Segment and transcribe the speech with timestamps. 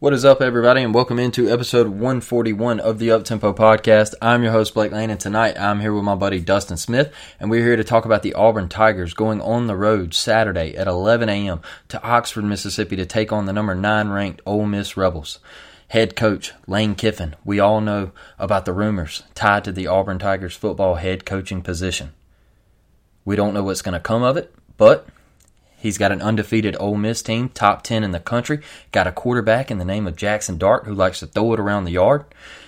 [0.00, 4.14] What is up, everybody, and welcome into episode 141 of the Uptempo Podcast.
[4.22, 7.50] I'm your host, Blake Lane, and tonight I'm here with my buddy Dustin Smith, and
[7.50, 11.28] we're here to talk about the Auburn Tigers going on the road Saturday at 11
[11.28, 11.60] a.m.
[11.88, 15.38] to Oxford, Mississippi to take on the number 9 ranked Ole Miss Rebels
[15.88, 17.36] head coach Lane Kiffin.
[17.44, 22.14] We all know about the rumors tied to the Auburn Tigers football head coaching position.
[23.26, 25.06] We don't know what's going to come of it, but
[25.80, 28.60] he's got an undefeated Ole Miss team, top 10 in the country,
[28.92, 31.84] got a quarterback in the name of Jaxson Dart who likes to throw it around
[31.84, 32.24] the yard.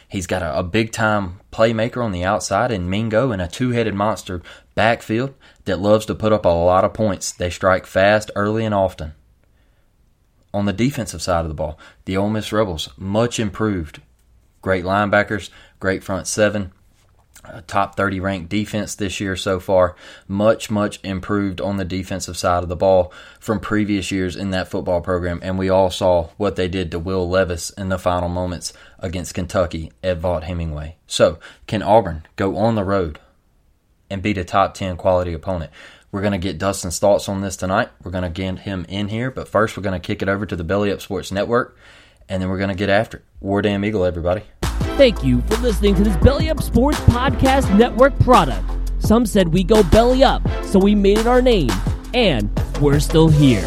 [0.09, 3.71] He's got a, a big time playmaker on the outside in Mingo and a two
[3.71, 4.43] headed monster
[4.75, 5.35] backfield
[5.65, 7.33] that loves to put up a lot of points.
[7.33, 9.15] They strike fast, early, and often
[10.55, 14.01] on the defensive side of the ball, the Ole Miss Rebels much improved.
[14.61, 15.51] Great linebackers,
[15.81, 16.73] great front seven,
[17.67, 19.97] top 30 ranked defense this year so far.
[20.29, 24.69] Much, much improved on the defensive side of the ball from previous years in that
[24.69, 25.41] football program.
[25.43, 29.35] And we all saw what they did to Will Levis in the final moments against
[29.35, 30.97] Kentucky at Vaught Hemingway.
[31.07, 33.19] So, can Auburn go on the road
[34.09, 35.73] and beat a top 10 quality opponent?
[36.13, 37.89] We're going to get Dustin's thoughts on this tonight.
[38.03, 40.45] We're going to get him in here, but first we're going to kick it over
[40.45, 41.75] to the Belly Up Sports Network,
[42.29, 43.25] and then we're going to get after it.
[43.41, 44.43] War Damn Eagle, everybody.
[44.97, 48.63] Thank you for listening to this Belly Up Sports Podcast Network product.
[48.99, 51.71] Some said we go belly up, so we made it our name,
[52.13, 53.67] and we're still here.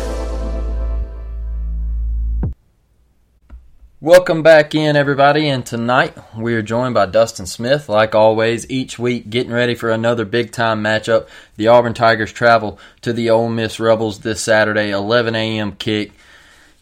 [3.99, 7.89] Welcome back in, everybody, and tonight we are joined by Dustin Smith.
[7.89, 11.27] Like always, each week getting ready for another big time matchup.
[11.55, 15.71] The Auburn Tigers travel to the Ole Miss Rebels this Saturday, 11 a.m.
[15.71, 16.11] kick.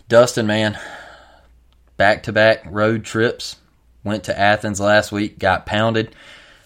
[0.09, 0.77] Dustin, man,
[1.95, 3.55] back to back road trips.
[4.03, 6.15] Went to Athens last week, got pounded.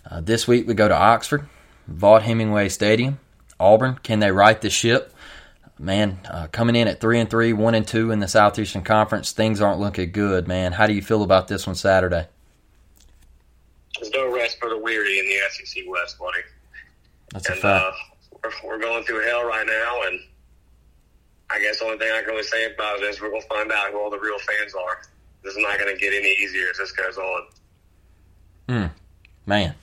[0.10, 1.48] Uh, this week we go to Oxford,
[1.92, 3.20] Vaught Hemingway Stadium.
[3.60, 5.14] Auburn, can they right the ship?
[5.80, 9.32] man, uh, coming in at three and three, one and two in the Southeastern Conference,
[9.32, 10.74] things aren't looking good, man.
[10.74, 12.28] How do you feel about this one Saturday?
[14.00, 16.40] There's no rest for the weary in the SEC West, buddy.
[17.34, 17.86] That's and, a fact.
[17.86, 20.20] Uh, we're, we're going through hell right now, and
[21.50, 23.48] I guess the only thing I can really say about it is we're going to
[23.48, 25.02] find out who all the real fans are.
[25.48, 27.44] This is not going to get any easier as this goes on.
[28.68, 28.86] Hmm,
[29.46, 29.76] man.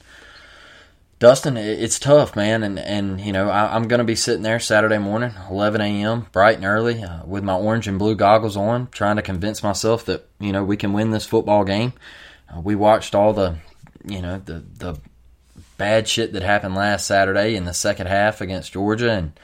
[1.18, 4.60] Dustin, it's tough, man, and and you know I, am going to be sitting there
[4.60, 8.88] Saturday morning, 11 a.m., bright and early, uh, with my orange and blue goggles on,
[8.88, 11.94] trying to convince myself that you know we can win this football game.
[12.54, 13.56] Uh, we watched all the,
[14.04, 15.00] you know, the the
[15.78, 19.40] bad shit that happened last Saturday in the second half against Georgia, and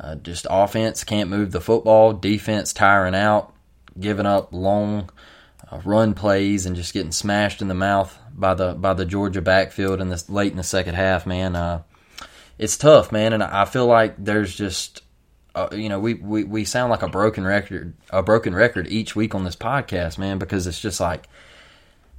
[0.00, 3.52] uh, just offense can't move the football, defense tiring out,
[4.00, 5.10] giving up long
[5.70, 9.42] uh, run plays, and just getting smashed in the mouth by the by the Georgia
[9.42, 11.56] backfield in this late in the second half, man.
[11.56, 11.82] Uh,
[12.58, 15.02] it's tough, man, and I feel like there's just
[15.54, 19.14] uh, you know we, we we sound like a broken record a broken record each
[19.14, 21.28] week on this podcast, man, because it's just like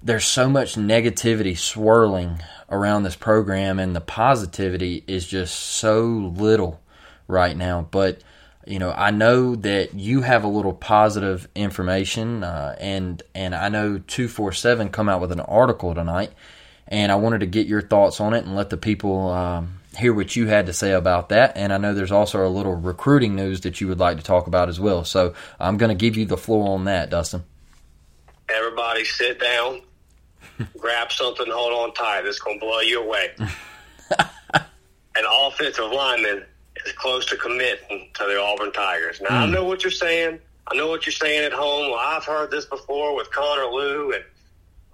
[0.02, 6.80] there's so much negativity swirling around this program, and the positivity is just so little
[7.28, 8.22] right now, but
[8.70, 13.68] you know, I know that you have a little positive information, uh, and and I
[13.70, 16.32] know two four seven come out with an article tonight,
[16.88, 20.14] and I wanted to get your thoughts on it and let the people um, hear
[20.14, 21.58] what you had to say about that.
[21.58, 24.46] And I know there's also a little recruiting news that you would like to talk
[24.46, 25.04] about as well.
[25.04, 27.44] So I'm going to give you the floor on that, Dustin.
[28.50, 29.82] Everybody sit down,
[30.78, 32.28] grab something, hold on tight.
[32.28, 33.32] It's going to blow you away.
[34.20, 36.46] An offensive lineman
[36.86, 39.22] is close to committing to the Auburn Tigers.
[39.22, 40.40] Now, I know what you're saying.
[40.68, 41.92] I know what you're saying at home.
[41.92, 44.24] Well, I've heard this before with Connor Lew and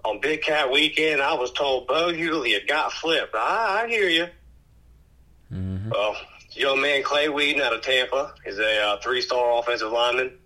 [0.04, 3.34] on Big Cat Weekend, I was told Bo Hughley had got flipped.
[3.34, 4.26] I, I hear you.
[5.90, 6.16] Well,
[6.52, 10.38] young man Clay Whedon out of Tampa is a uh, three-star offensive lineman.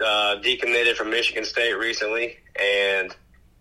[0.00, 3.10] Uh, decommitted from Michigan State recently, and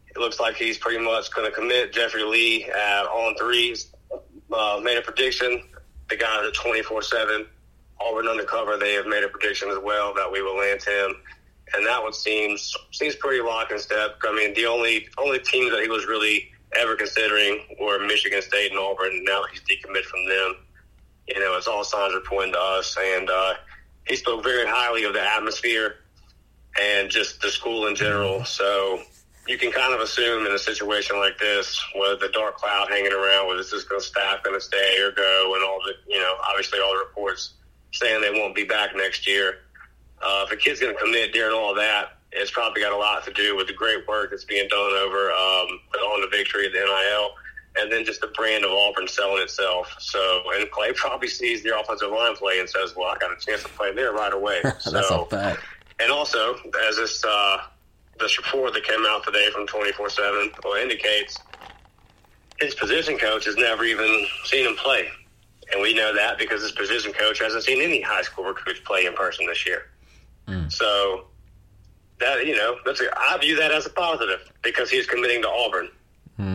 [0.07, 1.91] it looks like he's pretty much going to commit.
[1.91, 3.87] Jeffrey Lee at on threes
[4.51, 5.63] uh, made a prediction.
[6.09, 7.45] The guys at twenty-four seven,
[7.99, 11.15] Auburn undercover, they have made a prediction as well that we will land him,
[11.73, 14.17] and that one seems seems pretty lock and step.
[14.23, 18.71] I mean, the only only teams that he was really ever considering were Michigan State
[18.71, 19.23] and Auburn.
[19.23, 20.55] Now he's decommitted from them
[21.27, 22.95] you know, it's all signs are pointing to us.
[22.99, 23.55] And uh,
[24.07, 25.95] he spoke very highly of the atmosphere
[26.79, 28.45] and just the school in general.
[28.45, 29.01] So
[29.47, 33.13] you can kind of assume in a situation like this, with the dark cloud hanging
[33.13, 36.19] around, whether it's just going to going to stay or go, and all the, you
[36.19, 37.53] know, obviously all the reports
[37.93, 39.59] saying they won't be back next year.
[40.21, 43.23] Uh, if a kid's going to commit during all that, it's probably got a lot
[43.23, 45.79] to do with the great work that's being done over um,
[46.11, 47.29] on the victory of the NIL
[47.79, 49.95] and then just the brand of Auburn selling itself.
[49.99, 53.39] So, and Clay probably sees the offensive line play and says, "Well, I got a
[53.39, 55.61] chance to play there right away." That's so, a fact.
[55.99, 56.55] and also,
[56.87, 57.59] as this uh,
[58.19, 61.37] this report that came out today from twenty four seven well indicates,
[62.59, 65.07] his position coach has never even seen him play,
[65.71, 69.05] and we know that because his position coach hasn't seen any high school recruits play
[69.05, 69.83] in person this year.
[70.69, 71.25] So.
[72.19, 75.47] That you know, that's a, I view that as a positive because he's committing to
[75.47, 75.87] Auburn.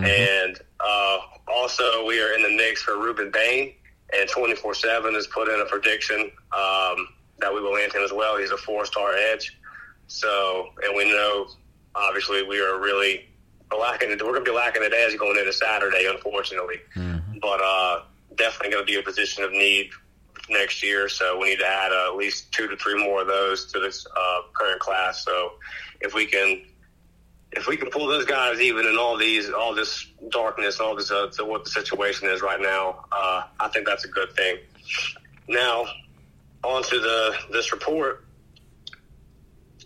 [0.03, 1.17] And uh,
[1.47, 3.73] also, we are in the mix for Ruben Bain,
[4.17, 7.07] and 24 7 has put in a prediction um,
[7.39, 8.37] that we will land him as well.
[8.37, 9.57] He's a four star edge.
[10.07, 11.47] So, and we know,
[11.95, 13.27] obviously, we are really
[13.77, 14.09] lacking.
[14.09, 16.77] We're going to be lacking an edge going into Saturday, unfortunately.
[17.41, 18.03] But uh,
[18.35, 19.89] definitely going to be a position of need
[20.49, 21.09] next year.
[21.09, 23.79] So we need to add uh, at least two to three more of those to
[23.79, 25.23] this uh, current class.
[25.23, 25.53] So
[26.01, 26.63] if we can
[27.55, 31.11] if we can pull those guys even in all these, all this darkness, all this,
[31.11, 34.57] uh, to what the situation is right now, uh, I think that's a good thing.
[35.47, 35.85] Now,
[36.63, 38.25] on to the this report.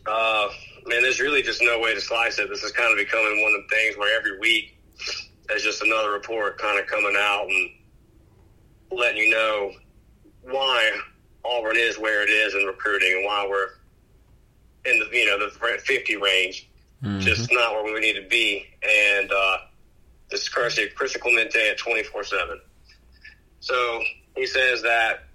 [0.08, 0.50] Uh,
[0.86, 2.50] man, there's really just no way to slice it.
[2.50, 4.78] This is kind of becoming one of the things where every week
[5.48, 7.70] there's just another report kind of coming out and
[8.92, 9.72] letting you know
[10.44, 10.98] why
[11.44, 13.70] Auburn is where it is in recruiting and why we're
[14.90, 16.70] in the you know the 50 range
[17.20, 18.66] just not where we need to be.
[18.84, 19.58] And uh,
[20.32, 22.60] this is courtesy Chris Clemente at 24 7.
[23.60, 24.02] So
[24.36, 25.26] he says that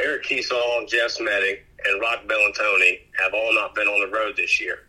[0.00, 1.56] Eric Keesall, Jeff Smetting,
[1.86, 4.80] and Roc Bellantoni have all not been on the road this year.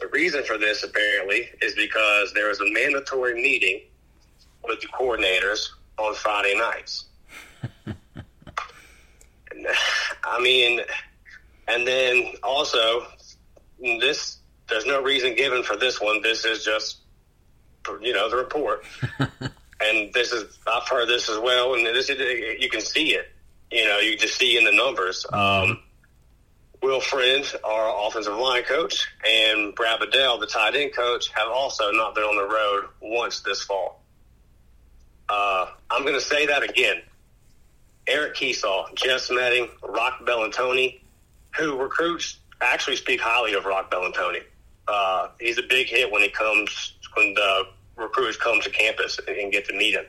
[0.00, 3.80] The reason for this, apparently, is because there was a mandatory meeting
[4.66, 5.68] with the coordinators
[5.98, 7.06] on Friday nights.
[10.24, 10.80] I mean,
[11.66, 13.06] and then also
[13.80, 14.38] this
[14.68, 16.22] there's no reason given for this one.
[16.22, 16.98] This is just
[18.00, 18.84] you know the report,
[19.18, 22.18] and this is I've heard this as well, and this is,
[22.60, 23.30] you can see it.
[23.70, 25.26] You know, you just see in the numbers.
[25.32, 25.80] Um,
[26.82, 31.90] Will Friend, our offensive line coach, and Brad Bedell, the tight end coach, have also
[31.90, 34.00] not been on the road once this fall.
[35.28, 37.02] Uh, I'm going to say that again.
[38.06, 41.00] Eric Kiesau, Jeff Schmedding, Roc Bellantoni,
[41.56, 44.42] who recruits actually speak highly of Roc Bellantoni.
[44.86, 47.64] Uh, he's a big hit when he comes when the
[47.96, 50.06] recruiters come to campus and, and get to meet him.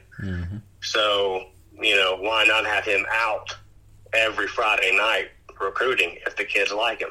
[0.82, 1.48] So
[1.82, 3.56] you know why not have him out
[4.14, 7.10] every Friday night recruiting if the kids like him.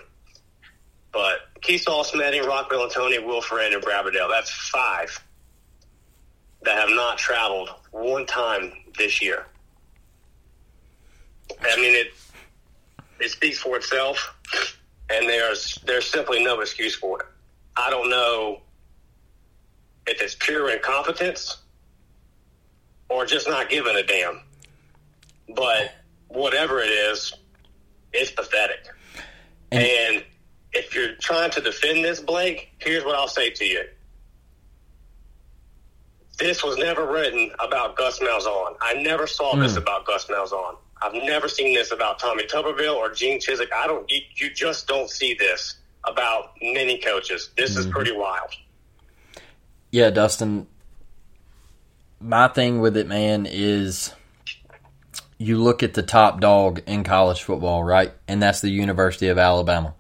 [1.13, 5.23] But Kiesau, Schmedding, Roc Bellantoni, Will Friend, and Brad Bedell, that's five
[6.63, 9.47] that have not traveled one time this year.
[11.61, 12.09] I mean, it
[13.21, 14.37] it speaks for itself,
[15.11, 17.27] and there's there's simply no excuse for it.
[17.77, 18.61] I don't know
[20.07, 21.59] if it's pure incompetence
[23.09, 24.41] or just not giving a damn.
[25.55, 25.95] But
[26.29, 27.33] whatever it is,
[28.13, 28.87] it's pathetic.
[29.71, 30.25] And- and
[30.73, 33.85] if you're trying to defend this, Blake, here's what I'll say to you.
[36.39, 38.77] This was never written about Gus Malzahn.
[38.81, 39.79] I never saw this hmm.
[39.79, 40.77] about Gus Malzahn.
[41.03, 43.73] I've never seen this about Tommy Tuberville or Gene Chizik.
[43.73, 44.09] I don't.
[44.11, 47.51] You, you just don't see this about many coaches.
[47.57, 47.93] This is hmm.
[47.93, 48.51] pretty wild.
[49.91, 50.69] Yeah, Dustin.
[52.21, 54.13] My thing with it, man, is
[55.39, 58.13] you look at the top dog in college football, right?
[58.27, 59.95] And that's the University of Alabama.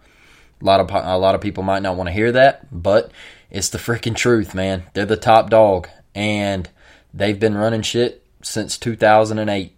[0.61, 3.13] A lot of a lot of people might not want to hear that, but
[3.49, 4.83] it's the freaking truth, man.
[4.93, 6.69] They're the top dog, and
[7.15, 9.75] they've been running shit since 2008.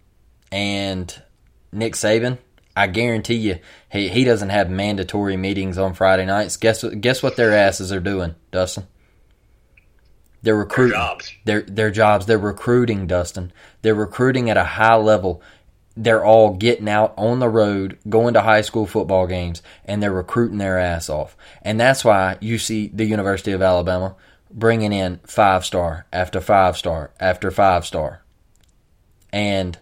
[0.52, 1.22] And
[1.70, 2.38] Nick Saban,
[2.74, 3.58] I guarantee you,
[3.92, 6.56] he he doesn't have mandatory meetings on Friday nights.
[6.56, 8.86] Guess guess what their asses are doing, Dustin?
[10.42, 10.92] They're recruiting.
[10.92, 11.34] Their jobs.
[11.44, 12.26] Their, their jobs.
[12.26, 13.52] They're recruiting, Dustin.
[13.82, 15.42] They're recruiting at a high level.
[15.96, 20.12] They're all getting out on the road, going to high school football games, and they're
[20.12, 21.36] recruiting their ass off.
[21.62, 24.16] And that's why you see the University of Alabama
[24.50, 28.22] bringing in five star after five star after five star.
[29.32, 29.78] And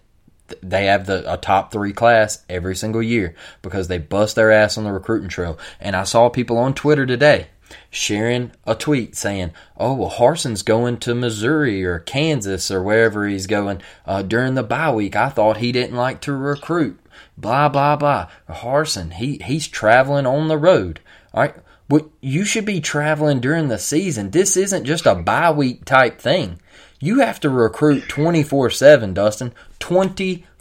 [0.62, 4.78] they have the a top three class every single year because they bust their ass
[4.78, 5.58] on the recruiting trail.
[5.78, 7.48] And I saw people on Twitter today
[7.90, 13.46] sharing a tweet saying, "Oh, well, Harsin's going to Missouri or Kansas or wherever he's
[13.46, 15.16] going uh, during the bye week.
[15.16, 16.98] I thought he didn't like to recruit."
[17.37, 18.28] Blah blah blah.
[18.48, 21.00] Harsin, he he's traveling on the road.
[21.32, 21.54] All right.
[21.88, 24.30] But you should be traveling during the season.
[24.30, 26.60] This isn't just a bye week type thing.
[27.00, 29.54] You have to recruit 24 7, Dustin.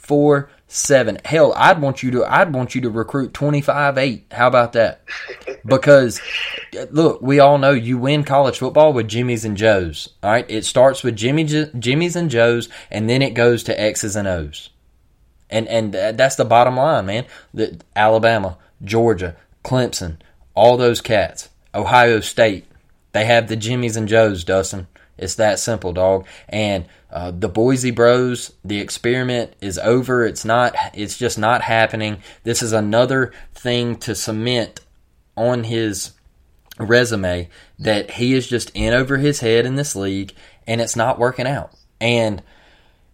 [0.08, 1.18] 24 seven.
[1.26, 2.26] Hell, I'd want you to.
[2.26, 4.26] I'd want you to recruit twenty five eight.
[4.32, 5.02] How about that?
[5.66, 6.22] Because
[6.92, 10.10] look, we all know you win college football with Jimmys and Joes.
[10.24, 14.16] All right, it starts with Jimmy, Jimmys and Joes, and then it goes to X's
[14.16, 14.70] and O's.
[15.50, 17.26] And and that's the bottom line, man.
[17.54, 20.18] The Alabama, Georgia, Clemson,
[20.54, 22.66] all those cats, Ohio State,
[23.14, 24.88] they have the Jimmys and Joes, Dustin.
[25.18, 26.26] It's that simple, dog.
[26.50, 30.26] And uh, the Boise Bros, the experiment is over.
[30.26, 30.76] It's not.
[30.94, 32.22] It's just not happening.
[32.44, 34.82] This is another thing to cement
[35.36, 36.12] on his
[36.80, 40.34] resume that he is just in over his head in this league,
[40.66, 41.72] and it's not working out.
[42.00, 42.44] And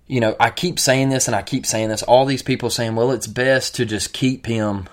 [0.08, 2.04] you know, I keep saying this, and I keep saying this.
[2.04, 4.88] All these people saying, "Well, it's best to just keep him."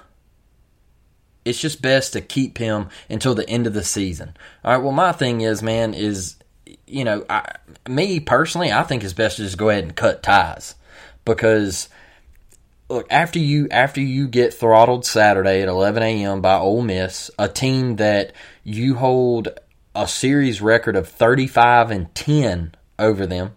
[1.45, 4.37] It's just best to keep him until the end of the season.
[4.63, 4.83] All right.
[4.83, 6.37] Well, my thing is, man, is
[6.91, 7.57] you know, I,
[7.89, 10.75] me personally, I think it's best to just go ahead and cut ties
[11.25, 11.89] because
[12.89, 16.41] look after you after you get throttled Saturday at 11 a.m.
[16.41, 18.33] by Ole Miss, a team that
[18.65, 19.49] you hold
[19.95, 23.55] a series record of 35 and 10 over them.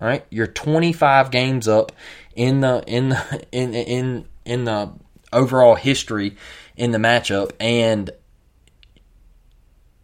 [0.00, 1.92] All right, you're 25 games up
[2.34, 4.92] in the in the in in in the
[5.32, 6.36] overall history
[6.76, 8.10] in the matchup, and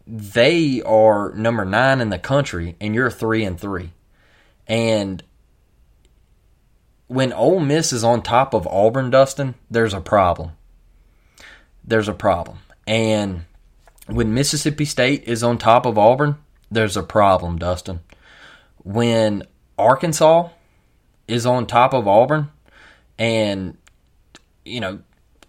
[0.05, 3.91] they are number nine in the country, and you're three and three.
[4.67, 5.23] And
[7.07, 10.51] when Ole Miss is on top of Auburn, Dustin, there's a problem.
[11.83, 12.59] There's a problem.
[12.87, 13.45] And
[14.07, 16.37] when Mississippi State is on top of Auburn,
[16.71, 17.99] there's a problem, Dustin.
[18.83, 19.43] When
[19.77, 20.49] Arkansas
[21.27, 22.49] is on top of Auburn,
[23.17, 23.77] and
[24.65, 24.99] you know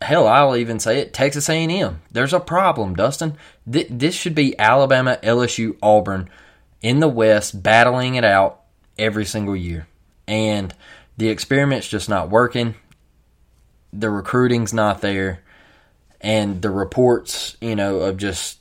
[0.04, 2.00] hell, I'll even say it, Texas A&M.
[2.10, 3.36] There's a problem, Dustin.
[3.70, 6.30] Th- this should be Alabama, LSU, Auburn
[6.82, 8.60] in the West battling it out
[8.98, 9.86] every single year.
[10.28, 10.74] And
[11.16, 12.74] the experiment's just not working.
[13.92, 15.40] The recruiting's not there.
[16.20, 18.58] And the reports, you know, of just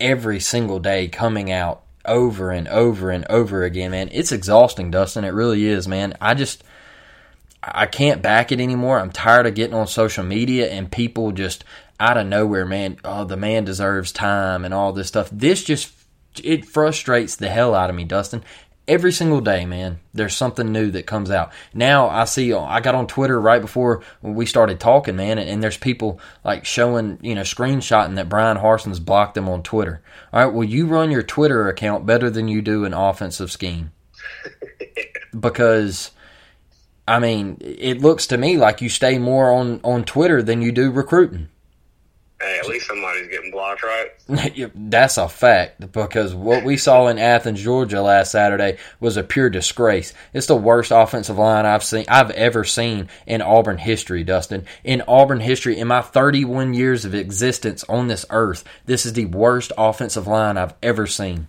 [0.00, 4.08] every single day coming out over and over and over again, man.
[4.12, 5.24] It's exhausting, Dustin.
[5.24, 6.14] It really is, man.
[6.20, 6.64] I just
[7.62, 8.98] I can't back it anymore.
[8.98, 11.64] I'm tired of getting on social media and people just
[12.00, 15.28] out of nowhere, man, oh, the man deserves time and all this stuff.
[15.30, 15.92] This just
[16.42, 18.42] it frustrates the hell out of me, Dustin.
[18.88, 21.52] Every single day, man, there's something new that comes out.
[21.72, 25.48] Now I see, oh, I got on Twitter right before we started talking, man, and,
[25.48, 30.02] and there's people like showing, you know, screenshotting that Bryan Harsin's blocked them on Twitter.
[30.32, 33.92] All right, well, you run your Twitter account better than you do an offensive scheme
[35.38, 36.10] because
[37.06, 40.72] I mean, it looks to me like you stay more on, on Twitter than you
[40.72, 41.48] do recruiting.
[42.40, 44.72] Hey, at least somebody's getting blocked, right?
[44.74, 49.48] That's a fact because what we saw in Athens, Georgia last Saturday was a pure
[49.48, 50.12] disgrace.
[50.32, 54.64] It's the worst offensive line I've seen I've ever seen in Auburn history, Dustin.
[54.82, 59.26] In Auburn history, in my 31 years of existence on this earth, this is the
[59.26, 61.46] worst offensive line I've ever seen.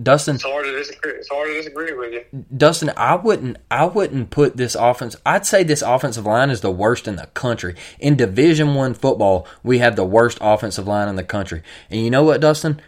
[0.00, 1.12] Dustin, it's hard to disagree.
[1.12, 2.44] It's hard to disagree with you.
[2.56, 5.16] Dustin, I wouldn't, I wouldn't put this offense.
[5.24, 7.74] I'd say this offensive line is the worst in the country.
[7.98, 11.62] In Division One football, we have the worst offensive line in the country.
[11.90, 12.80] And you know what, Dustin?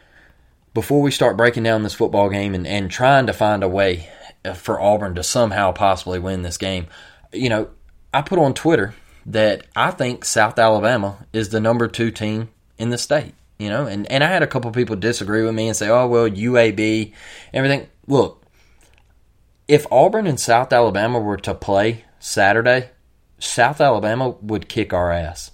[0.75, 4.09] Before we start breaking down this football game and, and trying to find a way
[4.44, 6.87] uh, for Auburn to somehow possibly win this game,
[7.32, 7.68] you know,
[8.14, 8.94] I put on Twitter
[9.26, 13.87] that I think South Alabama is the number two team in the state you know,
[13.87, 17.12] and, and I had a couple people disagree with me and say, oh, well, UAB,
[17.52, 17.88] everything.
[18.07, 18.45] Look,
[19.69, 22.90] if Auburn and South Alabama were to play Saturday,
[23.38, 25.50] South Alabama would kick our ass.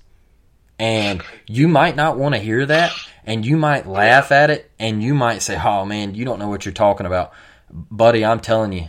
[0.78, 2.92] And you might not want to hear that,
[3.24, 6.48] and you might laugh at it, and you might say, "Oh man, you don't know
[6.48, 7.32] what you're talking about,
[7.68, 8.88] buddy." I'm telling you,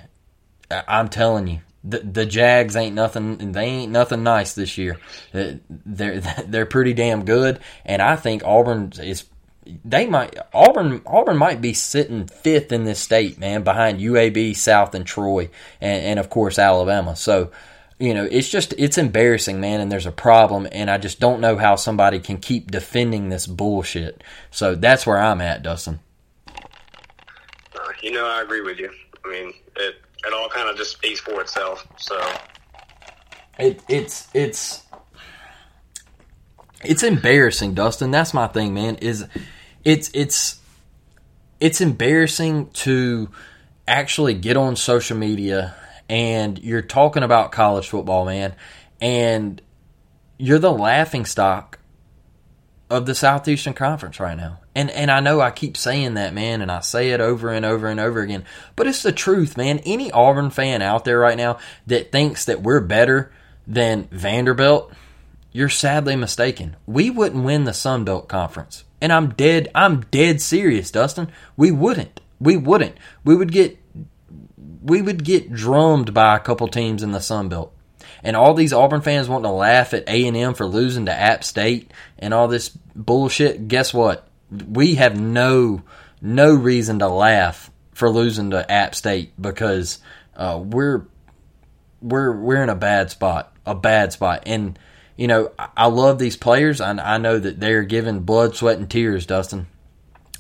[0.70, 3.52] I'm telling you, the the Jags ain't nothing.
[3.52, 4.98] They ain't nothing nice this year.
[5.32, 5.60] They're
[6.48, 9.26] they're pretty damn good, and I think Auburn is.
[9.86, 14.96] They might Auburn Auburn might be sitting fifth in this state, man, behind UAB, South,
[14.96, 17.16] and Troy, and, and of course Alabama.
[17.16, 17.52] So
[18.00, 21.42] you know, it's just it's embarrassing, man, and there's a problem, and I just don't
[21.42, 24.24] know how somebody can keep defending this bullshit.
[24.52, 26.00] So that's where I'm at, Dustin.
[26.48, 28.90] Uh, you know, I agree with you.
[29.24, 29.96] I mean, it
[30.26, 31.88] it all kind of just speaks for itself.
[31.98, 32.20] So
[33.58, 34.84] it it's it's
[36.84, 38.12] it's embarrassing, Dustin.
[38.12, 38.96] That's my thing, man.
[38.98, 39.26] Is
[39.84, 40.60] it's it's
[41.60, 43.30] it's embarrassing to
[43.88, 45.76] actually get on social media
[46.08, 48.56] and you're talking about college football, man,
[49.02, 49.62] and
[50.38, 51.79] you're the laughing stock
[52.90, 54.60] of the Southeastern Conference right now.
[54.76, 57.66] And and I know I keep saying that, man, and I say it over and
[57.66, 59.80] over and over again, but it's the truth, man.
[59.80, 63.32] Any Auburn fan out there right now that thinks that we're better
[63.68, 64.92] than Vanderbilt,
[65.52, 66.76] you're sadly mistaken.
[66.88, 68.84] We wouldn't win the Sun Belt Conference.
[69.02, 71.32] And I'm dead I'm dead serious, Dustin.
[71.56, 72.22] We wouldn't.
[72.40, 72.96] We wouldn't.
[73.24, 73.78] We would get
[74.82, 77.74] we would get drummed by a couple teams in the Sun Belt.
[78.24, 81.14] And all these Auburn fans wanting to laugh at A and M for losing to
[81.14, 83.68] App State and all this bullshit.
[83.68, 84.28] Guess what?
[84.52, 85.84] We have no
[86.22, 90.00] no reason to laugh for losing to App State because
[90.36, 91.06] uh, we're
[92.02, 94.44] we're we're in a bad spot, a bad spot.
[94.46, 94.78] And
[95.16, 96.80] you know, I love these players.
[96.80, 99.68] I, I know that they're giving blood, sweat, and tears, Dustin.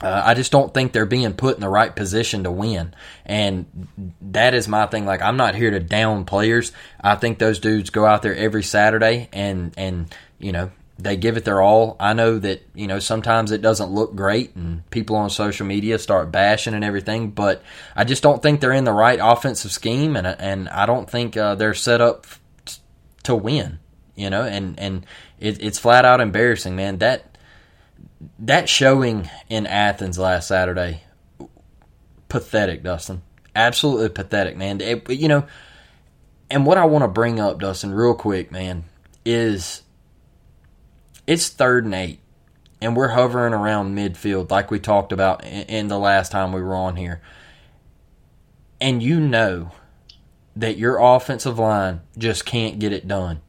[0.01, 2.93] Uh, I just don't think they're being put in the right position to win.
[3.25, 3.87] And
[4.21, 5.05] that is my thing.
[5.05, 6.71] Like, I'm not here to down players.
[7.01, 11.37] I think those dudes go out there every Saturday and, and, you know, they give
[11.37, 11.95] it their all.
[11.99, 15.97] I know that, you know, sometimes it doesn't look great and people on social media
[15.97, 17.61] start bashing and everything, but
[17.95, 21.37] I just don't think they're in the right offensive scheme and, and I don't think
[21.37, 22.25] uh, they're set up
[23.23, 23.79] to win,
[24.15, 25.05] you know, and, and
[25.39, 26.97] it, it's flat out embarrassing, man.
[26.97, 27.28] That,
[28.39, 31.03] that showing in Athens last Saturday,
[32.27, 33.21] pathetic, Dustin.
[33.55, 34.81] Absolutely pathetic, man.
[34.81, 35.45] It, you know,
[36.49, 38.85] and what I want to bring up, Dustin, real quick, man,
[39.25, 39.83] is
[41.27, 42.19] it's third and eight,
[42.81, 46.61] and we're hovering around midfield like we talked about in, in the last time we
[46.61, 47.21] were on here.
[48.81, 49.71] And you know
[50.55, 53.41] that your offensive line just can't get it done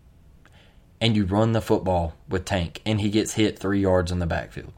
[1.00, 4.26] and you run the football with Tank, and he gets hit three yards in the
[4.26, 4.72] backfield.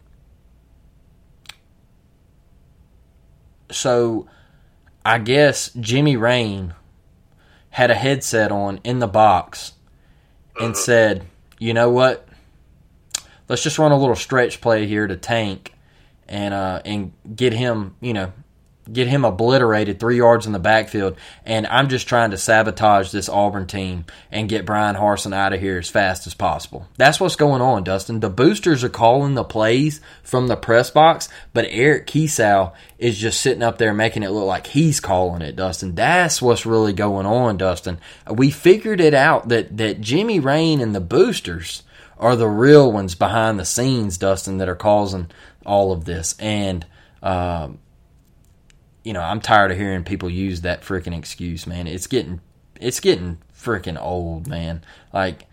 [3.71, 4.29] So,
[5.05, 6.75] I guess Jimmy Rane
[7.71, 9.73] had a headset on in the box
[10.61, 11.27] and said,
[11.59, 12.29] "You know what?
[13.49, 15.75] Let's just run a little stretch play here to Tank,
[16.29, 18.33] and uh, and get him, you know,
[18.91, 21.17] get him obliterated three yards in the backfield.
[21.47, 25.61] And I'm just trying to sabotage this Auburn team and get Bryan Harsin out of
[25.61, 26.89] here as fast as possible.
[26.97, 28.21] That's what's going on, Dustin.
[28.21, 33.41] The boosters are calling the plays from the press box, but Eric Kiesau is just
[33.41, 35.95] sitting up there making it look like he's calling it, Dustin.
[35.95, 37.99] That's what's really going on, Dustin.
[38.29, 41.83] We figured it out that, that Jimmy Rane and the boosters
[42.19, 45.29] are the real ones behind the scenes, Dustin, that are causing
[45.65, 46.37] all of this.
[46.39, 46.87] And,
[47.23, 47.79] um,
[49.05, 51.87] you know, I'm tired of hearing people use that freaking excuse, man.
[51.87, 52.41] It's getting
[52.81, 54.85] it's getting freaking old, man.
[55.13, 55.47] Like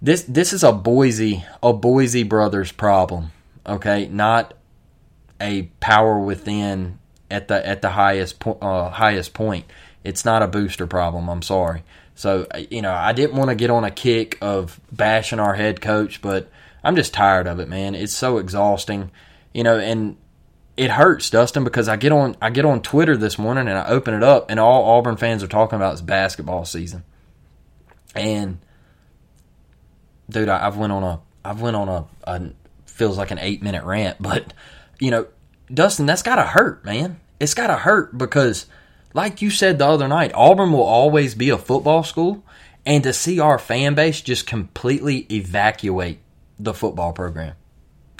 [0.00, 3.32] this this is a Boise a Boise brothers problem,
[3.66, 4.06] okay?
[4.06, 4.54] Not
[5.40, 6.98] a power within
[7.30, 9.64] at the at the highest po- uh, highest point.
[10.02, 11.28] It's not a booster problem.
[11.28, 11.82] I'm sorry.
[12.14, 15.80] So you know, I didn't want to get on a kick of bashing our head
[15.80, 16.50] coach, but
[16.82, 17.94] I'm just tired of it, man.
[17.94, 19.10] It's so exhausting,
[19.52, 19.78] you know.
[19.78, 20.16] And
[20.76, 23.86] it hurts, Dustin, because I get on I get on Twitter this morning and I
[23.88, 27.04] open it up and all Auburn fans are talking about is basketball season.
[28.14, 28.58] And
[30.28, 32.50] dude, I, have went on a I've went on a, a
[32.86, 34.52] feels like an eight minute rant, but
[34.98, 35.26] you know,
[35.72, 37.20] Dustin, that's gotta hurt, man.
[37.38, 38.66] It's gotta hurt because
[39.12, 42.44] like you said the other night, Auburn will always be a football school,
[42.84, 46.18] and to see our fan base just completely evacuate
[46.58, 47.54] the football program.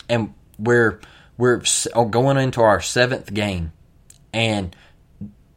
[0.08, 1.00] And we're
[1.36, 1.62] we're
[1.94, 3.72] oh, going into our seventh game,
[4.32, 4.74] and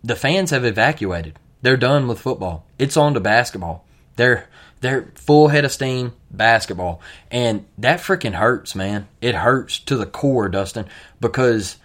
[0.04, 1.38] the fans have evacuated.
[1.62, 2.66] They're done with football.
[2.80, 3.86] It's on to basketball.
[4.16, 4.48] They're
[4.82, 9.08] they're full head of steam basketball, and that freaking hurts, man.
[9.22, 10.86] It hurts to the core, Dustin,
[11.20, 11.78] because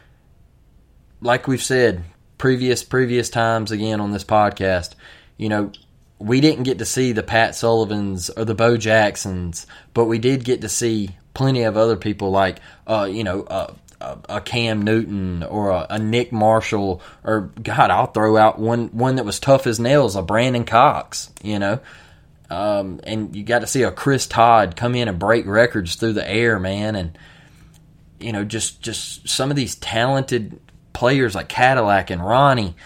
[1.21, 2.05] like we've said
[2.39, 4.95] previous previous times again on this podcast,
[5.37, 5.73] you know,
[6.19, 10.45] we didn't get to see the Pat Sullivans or the Bo Jacksons, but we did
[10.45, 13.73] get to see plenty of other people like, uh, you know, uh,
[14.29, 19.17] a Cam Newton or a, a, Nick Marshall or God, I'll throw out one one
[19.17, 21.81] that was tough as nails, a Brandon Cox, you know.
[22.51, 26.15] Um, and you got to see a Chris Todd come in and break records through
[26.15, 27.19] the air, man, and
[28.21, 30.61] you know just just some of these talented
[30.93, 32.77] players like Cadillac and Ronnie,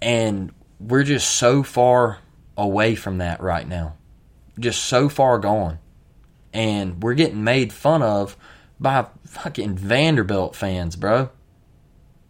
[0.00, 2.18] and we're just so far
[2.56, 3.94] away from that right now,
[4.58, 5.78] just so far gone,
[6.52, 8.36] and we're getting made fun of
[8.82, 11.30] by fucking Vanderbilt fans, bro.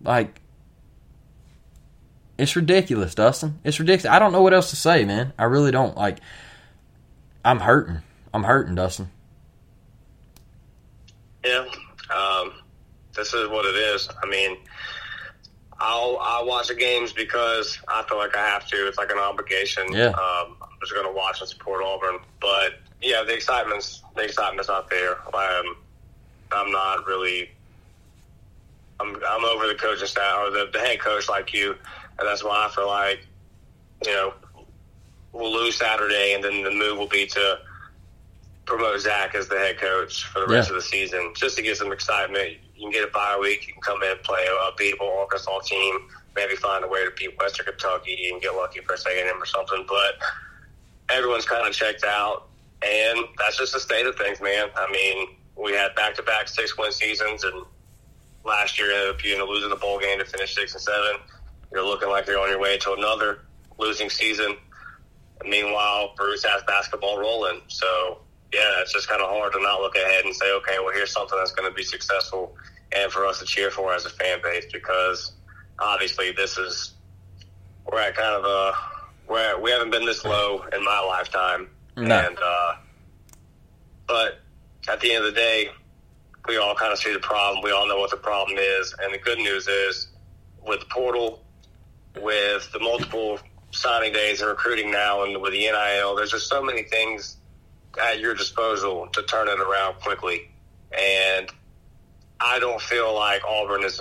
[0.02, 0.40] Like,
[2.38, 3.58] it's ridiculous, Dustin.
[3.64, 4.14] It's ridiculous.
[4.14, 5.32] I don't know what else to say, man.
[5.38, 5.96] I really don't.
[5.96, 6.18] Like,
[7.44, 8.02] I'm hurting.
[8.34, 9.10] I'm hurting, Dustin.
[11.44, 11.64] Yeah.
[12.14, 12.52] Um,
[13.14, 14.08] this is what it is.
[14.22, 14.56] I mean,
[15.78, 18.86] I'll I'll watch the games because I feel like I have to.
[18.86, 19.92] It's like an obligation.
[19.92, 20.08] Yeah.
[20.08, 22.18] Um, I'm just going to watch and support Auburn.
[22.40, 25.16] But yeah, the excitement's the excitement's not there.
[25.34, 25.76] Um,
[26.54, 27.50] I'm not really.
[29.00, 31.70] I'm I'm over the coaching staff or the, the head coach like you,
[32.18, 33.26] and that's why I feel like,
[34.06, 34.34] you know,
[35.32, 37.58] we'll lose Saturday, and then the move will be to
[38.64, 40.76] promote Zach as the head coach for the rest yeah.
[40.76, 42.58] of the season, just to get some excitement.
[42.76, 43.66] You can get a bye week.
[43.66, 47.10] You can come in, and play a beatable Arkansas team, maybe find a way to
[47.16, 49.84] beat Western Kentucky and get lucky for a second or something.
[49.88, 50.14] But
[51.08, 52.48] everyone's kind of checked out,
[52.82, 54.68] and that's just the state of things, man.
[54.76, 57.64] I mean we had back to back six win seasons, and
[58.44, 61.16] last year ended up you know losing the bowl game to finish six and seven.
[61.72, 63.40] You're looking like you're on your way to another
[63.78, 64.56] losing season.
[65.46, 67.62] meanwhile, Bruce has basketball rolling.
[67.68, 68.18] So
[68.52, 71.10] yeah, it's just kind of hard to not look ahead and say, okay, well, here's
[71.10, 72.54] something that's going to be successful
[72.94, 75.32] and for us to cheer for as a fan base because
[75.78, 76.92] obviously this is
[77.90, 78.72] we're at kind of a
[79.26, 82.18] where we haven't been this low in my lifetime, no.
[82.18, 82.74] and uh,
[84.06, 84.40] but
[84.88, 85.70] at the end of the day,
[86.48, 87.62] we all kind of see the problem.
[87.62, 88.94] We all know what the problem is.
[89.00, 90.08] And the good news is
[90.66, 91.44] with the portal,
[92.20, 93.38] with the multiple
[93.70, 97.36] signing days and recruiting now, and with the NIL, there's just so many things
[98.02, 100.50] at your disposal to turn it around quickly.
[100.96, 101.50] And
[102.40, 104.00] I don't feel like Auburn is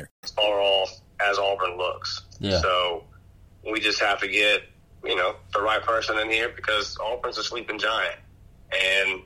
[0.37, 2.21] are off as Auburn looks.
[2.39, 2.59] Yeah.
[2.59, 3.03] So
[3.69, 4.63] we just have to get,
[5.03, 8.19] you know, the right person in here because Auburn's a sleeping giant.
[8.71, 9.21] And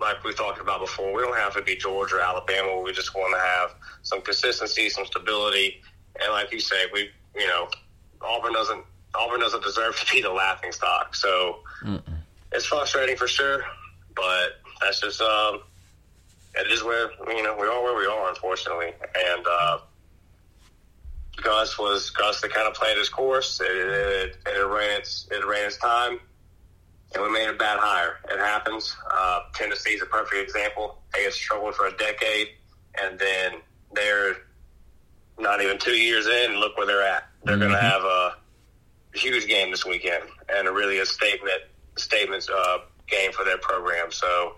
[0.00, 2.80] like we talked about before, we don't have to be Georgia or Alabama.
[2.82, 5.80] We just want to have some consistency, some stability.
[6.20, 7.68] And like you say, we, you know,
[8.20, 8.84] Auburn doesn't
[9.14, 11.14] Auburn doesn't deserve to be the laughing stock.
[11.14, 12.02] So Mm-mm.
[12.52, 13.64] it's frustrating for sure,
[14.14, 15.60] but that's just um,
[16.54, 18.92] it is where you know we are where we are, unfortunately.
[19.14, 19.78] And uh,
[21.42, 23.60] Gus was Gus that kind of played his course.
[23.60, 26.20] It, it, it, ran its it ran its time,
[27.14, 28.18] and we made a bad hire.
[28.30, 28.96] It happens.
[29.10, 31.02] Uh, Tennessee's a perfect example.
[31.14, 32.48] They had struggled for a decade,
[33.00, 33.52] and then
[33.92, 34.36] they're
[35.38, 37.28] not even two years in, look where they're at.
[37.44, 37.62] They're mm-hmm.
[37.62, 38.36] going to have a
[39.14, 41.62] huge game this weekend, and a really a statement
[41.96, 44.10] statement uh, game for their program.
[44.10, 44.54] So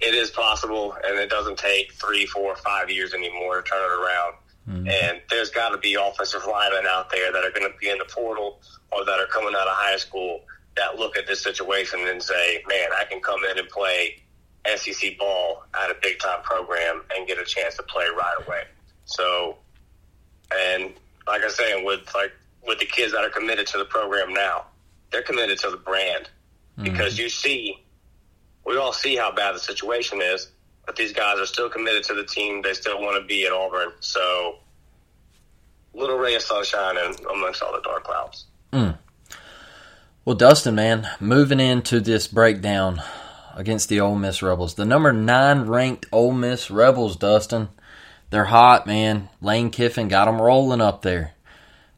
[0.00, 3.94] it is possible, and it doesn't take three, four, five years anymore to turn it
[3.94, 4.34] around.
[4.68, 4.88] Mm-hmm.
[4.88, 7.98] And there's got to be offensive linemen out there that are going to be in
[7.98, 10.40] the portal or that are coming out of high school
[10.76, 14.16] that look at this situation and say, man, I can come in and play
[14.74, 18.62] SEC ball at a big time program and get a chance to play right away.
[19.04, 19.56] So,
[20.52, 20.92] and
[21.26, 22.32] like I say, with like
[22.66, 24.66] with the kids that are committed to the program now,
[25.12, 26.28] they're committed to the brand
[26.76, 26.84] mm-hmm.
[26.84, 27.84] because you see,
[28.64, 30.48] we all see how bad the situation is
[30.86, 32.62] but these guys are still committed to the team.
[32.62, 33.90] They still want to be at Auburn.
[34.00, 34.56] So,
[35.92, 36.96] little ray of sunshine
[37.30, 38.46] amongst all the dark clouds.
[38.72, 38.96] Mm.
[40.24, 43.02] Well, Dustin, man, moving into this breakdown
[43.54, 47.68] against the Ole Miss Rebels, the number nine ranked Ole Miss Rebels, Dustin,
[48.30, 49.28] they're hot, man.
[49.40, 51.32] Lane Kiffin got them rolling up there.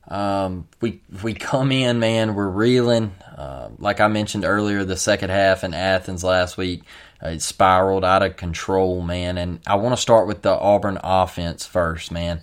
[0.08, 2.34] Um, we we come in, man.
[2.34, 3.14] We're reeling.
[3.36, 6.82] Uh, like I mentioned earlier, the second half in Athens last week,
[7.22, 9.38] Uh, it spiraled out of control, man.
[9.38, 12.42] And I want to start with the Auburn offense first, man.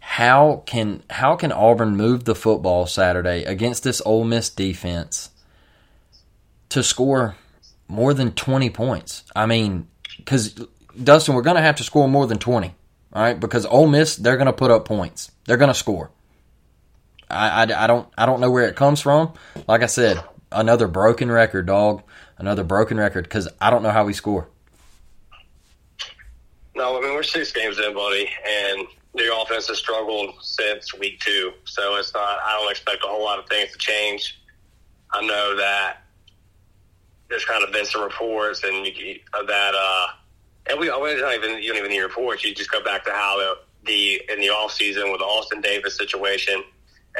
[0.00, 5.30] how can how can Auburn move the football Saturday against this Ole Miss defense
[6.70, 7.36] to score
[7.86, 9.24] more than 20 points?
[9.36, 10.54] I mean, because
[11.02, 12.74] Dustin, we're going to have to score more than 20,
[13.12, 13.38] all right?
[13.38, 15.30] Because Ole Miss, they're going to put up points.
[15.44, 16.10] They're going to score.
[17.28, 19.34] I, I, I don't I don't know where it comes from.
[19.68, 22.02] Like I said, another broken record, dog.
[22.40, 24.48] Another broken record because I don't know how we score.
[26.74, 31.20] No, I mean we're six games in, buddy, and the offense has struggled since week
[31.20, 31.52] two.
[31.64, 32.38] So it's not.
[32.42, 34.40] I don't expect a whole lot of things to change.
[35.12, 35.98] I know that
[37.28, 40.06] there's kind of been some reports, and you, that uh,
[40.70, 42.42] and we always don't even you don't even need reports.
[42.42, 45.60] You just go back to how the, the in the off season with the Austin
[45.60, 46.62] Davis situation,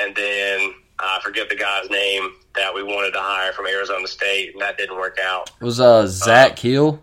[0.00, 4.52] and then I forget the guy's name that we wanted to hire from Arizona State,
[4.52, 5.50] and that didn't work out.
[5.60, 7.02] It was uh, Zach uh, Hill.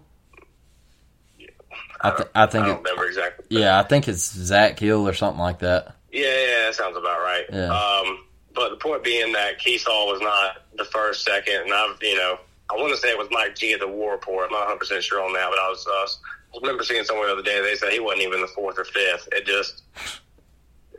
[1.99, 3.45] I, th- I think I it, remember exactly.
[3.49, 5.95] Yeah, I think it's Zak Hill or something like that.
[6.11, 7.45] Yeah, yeah, that sounds about right.
[7.51, 7.73] Yeah.
[7.73, 12.15] Um, but the point being that Kiesau was not the first, second, and I've you
[12.15, 14.45] know I want to say it was Mike G at the War Report.
[14.45, 17.27] I'm not 100 percent sure on that, but I was uh, I remember seeing somewhere
[17.27, 19.29] the other day they said he wasn't even the fourth or fifth.
[19.31, 19.83] It just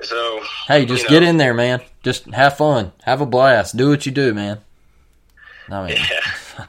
[0.03, 1.81] so hey, just you know, get in there, man.
[2.03, 4.61] Just have fun, have a blast, do what you do, man.
[5.71, 6.65] I mean, yeah.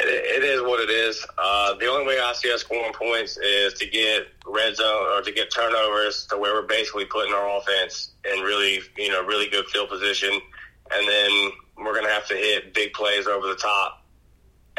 [0.00, 1.24] it, it is what it is.
[1.38, 5.22] Uh, the only way I see us scoring points is to get red zone or
[5.22, 9.48] to get turnovers to where we're basically putting our offense in really, you know, really
[9.48, 10.32] good field position,
[10.90, 14.04] and then we're going to have to hit big plays over the top,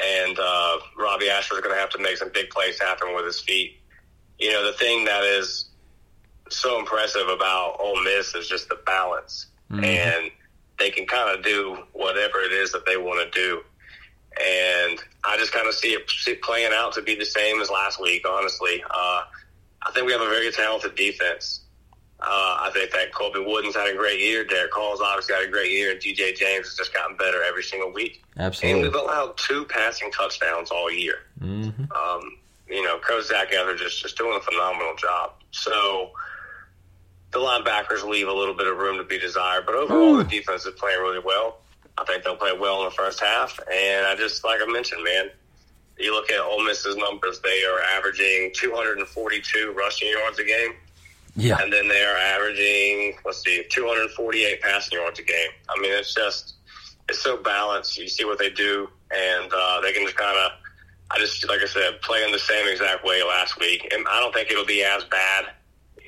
[0.04, 3.40] and uh, Robby Ashford's going to have to make some big plays happen with his
[3.40, 3.80] feet.
[4.40, 5.70] You know, the thing that is
[6.50, 9.84] so impressive about Ole Miss is just the balance, mm-hmm.
[9.84, 10.32] and
[10.80, 13.64] they can kind of do whatever it is that they want to do
[14.40, 17.60] and I just kind of see it, see it playing out to be the same
[17.62, 18.26] as last week.
[18.28, 19.24] Honestly, uh,
[19.82, 21.62] I think we have a very talented defense.
[22.20, 24.44] Uh, I think that Colby Wooden's had a great year.
[24.44, 27.64] Derick Hall's obviously had a great year, and DJ James has just gotten better every
[27.64, 28.24] single week.
[28.38, 31.20] Absolutely, and we've allowed two passing touchdowns all year.
[31.40, 31.92] Mm-hmm.
[31.92, 35.34] Um, you know, Coach Zac Etheridge is just doing a phenomenal job.
[35.52, 36.12] So
[37.32, 40.24] the linebackers leave a little bit of room to be desired, but overall Ooh.
[40.24, 41.60] the defense is playing really well.
[41.98, 43.60] I think they'll play well in the first half.
[43.72, 45.30] And I just, like I mentioned, man,
[45.98, 50.74] you look at Ole Miss's numbers, they are averaging 242 rushing yards a game.
[51.36, 51.58] Yeah.
[51.62, 55.50] And then they are averaging, let's see, 248 passing yards a game.
[55.70, 56.56] I mean, it's just,
[57.10, 57.98] it's so balanced.
[57.98, 60.52] You see what they do, and uh, they can just kind of,
[61.10, 63.88] I just, like I said, play in the same exact way last week.
[63.94, 65.46] And I don't think it'll be as bad,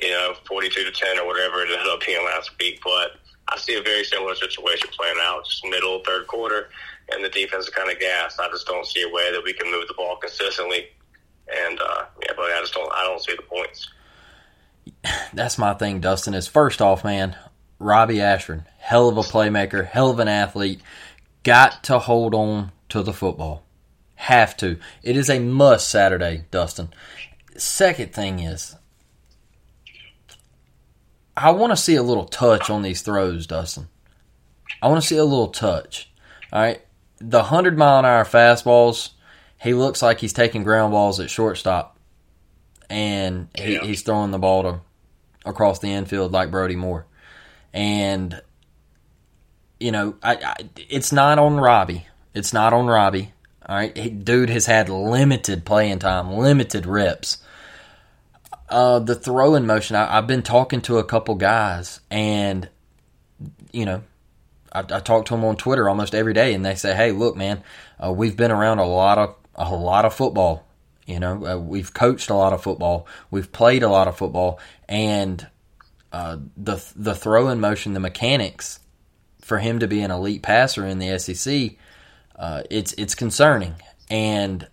[0.01, 3.19] you know, 42 to 10 or whatever it ended up being last week, but
[3.51, 6.69] I see a very similar situation playing out, just middle third quarter,
[7.11, 8.39] and the defense is kind of gassed.
[8.39, 10.87] I just don't see a way that we can move the ball consistently,
[11.65, 12.91] and uh, yeah, but I just don't.
[12.93, 13.89] I don't see the points.
[15.33, 16.33] That's my thing, Dustin.
[16.33, 17.35] Is first off, man,
[17.79, 20.81] Robby Ashford, hell of a playmaker, hell of an athlete,
[21.43, 23.63] got to hold on to the football.
[24.15, 24.77] Have to.
[25.01, 26.89] It is a must Saturday, Dustin.
[27.55, 28.75] Second thing is,
[31.39, 33.87] I want to see a little touch on these throws, Dustin.
[34.81, 36.11] I want to see a little touch.
[36.51, 36.81] All right.
[37.19, 39.11] The 100 mile an hour fastballs,
[39.61, 41.97] he looks like he's taking ground balls at shortstop.
[42.89, 43.83] And he, yeah.
[43.83, 44.81] he's throwing the ball to
[45.45, 47.05] across the infield like Brody Moore.
[47.73, 48.41] And,
[49.79, 50.55] you know, I, I,
[50.89, 52.05] it's not on Robby.
[52.33, 53.31] It's not on Robby.
[53.65, 53.95] All right.
[53.95, 57.37] He, dude has had limited playing time, limited reps.
[58.69, 62.69] Uh, the throwing motion, I, have been talking to a couple guys, and
[63.71, 64.03] you know,
[64.71, 67.35] I, I, talk to them on Twitter almost every day, and they say, "Hey, look,
[67.35, 67.63] man,
[68.03, 70.67] uh, we've been around a lot of a lot of football.
[71.07, 74.59] You know, uh, we've coached a lot of football, we've played a lot of football,
[74.87, 75.47] and
[76.13, 78.79] uh, the the throwing motion, the mechanics
[79.41, 81.71] for him to be an elite passer in the SEC,
[82.35, 83.73] uh, it's it's concerning,
[84.11, 84.67] and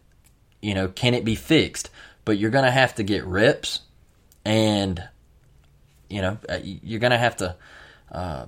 [0.60, 1.88] you know, can it be fixed?"
[2.26, 3.82] But you're going to have to get reps
[4.46, 5.02] and
[6.08, 7.56] you know uh, you're going to have to
[8.12, 8.46] uh,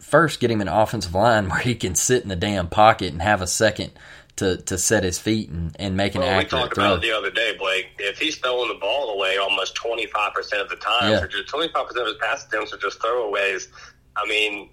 [0.00, 3.22] first get him an offensive line where he can sit in the damn pocket and
[3.22, 3.92] have a second
[4.36, 6.84] to, to set his feet and, and make an well, accurate we talked throw.
[6.84, 7.86] about it the other day, Blake.
[7.98, 11.20] If he's throwing the ball away almost 25% of the time, yeah.
[11.20, 13.66] or just 25% of his pass attempts are just throwaways,
[14.16, 14.70] I mean,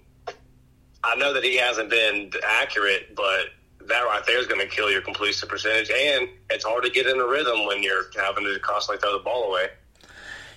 [1.02, 3.46] I know that he hasn't been accurate, but
[3.88, 7.08] that right there is going to kill your completion percentage, and it's hard to get
[7.08, 9.68] in a rhythm when you're having to constantly throw the ball away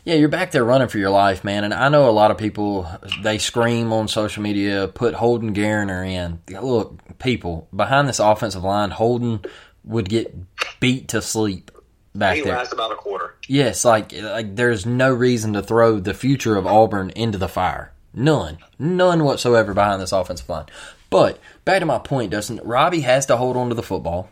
[0.04, 1.64] yeah, you're back there running for your life, man.
[1.64, 2.90] And I know a lot of people
[3.22, 6.42] they scream on social media, put Holden Geriner in.
[6.62, 9.42] Look, people behind this offensive line, Holden
[9.84, 10.34] would get
[10.80, 11.72] beat to sleep
[12.16, 12.36] back there.
[12.36, 12.58] he there.
[12.58, 13.36] lasts about a quarter.
[13.48, 17.92] Yes, like like there's no reason to throw the future of Auburn into the fire.
[18.14, 20.66] None, none whatsoever behind this offensive line.
[21.10, 22.60] But back to my point, Dustin.
[22.64, 24.30] Robby has to hold on to the football.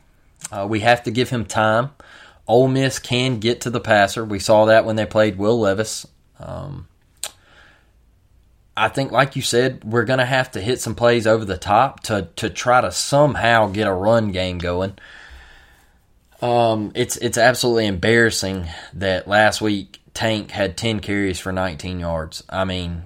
[0.52, 1.92] Uh, we have to give him time.
[2.48, 4.24] Ole Miss can get to the passer.
[4.24, 6.08] We saw that when they played Will Levis.
[6.40, 6.88] Um,
[8.76, 11.58] I think, like you said, we're going to have to hit some plays over the
[11.58, 14.98] top to to try to somehow get a run game going.
[16.42, 22.44] Um, it's it's absolutely embarrassing that last week Tank had ten carries for 19 yards.
[22.50, 23.04] I mean,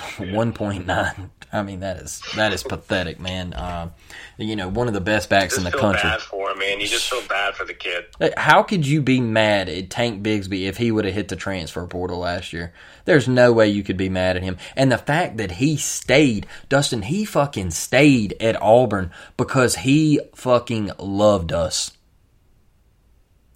[0.16, 1.30] 1.9.
[1.52, 3.52] I mean that is that is pathetic, man.
[3.52, 3.90] Uh,
[4.38, 6.08] you know, one of the best backs in the feel country.
[6.08, 6.80] bad for him, man.
[6.80, 8.04] You just feel bad for the kid.
[8.36, 11.86] How could you be mad at Tank Bigsby if he would have hit the transfer
[11.86, 12.72] portal last year?
[13.04, 14.58] There's no way you could be mad at him.
[14.76, 20.92] And the fact that he stayed, Dustin, he fucking stayed at Auburn because he fucking
[20.98, 21.96] loved us.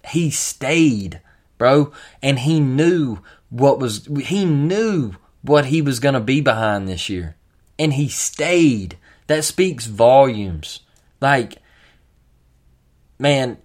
[0.09, 1.21] He stayed,
[1.57, 5.15] bro, and he knew what was he knew
[5.47, 7.35] what he was going to be behind this year.
[7.77, 8.97] And he stayed.
[9.27, 10.81] That speaks volumes.
[11.21, 11.57] Like
[13.17, 13.57] man,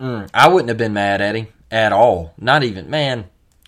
[0.00, 2.32] Mm, I wouldn't have been mad at him at all.
[2.38, 3.24] Not even, man.